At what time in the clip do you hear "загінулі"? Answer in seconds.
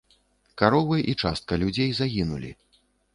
1.99-2.51